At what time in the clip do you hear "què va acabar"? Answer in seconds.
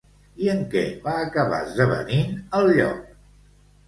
0.69-1.59